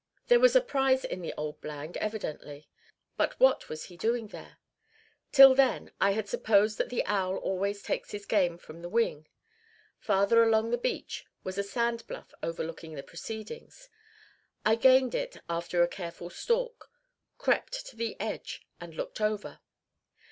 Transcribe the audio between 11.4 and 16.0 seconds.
was a sand bluff overlooking the proceedings. I gained it after a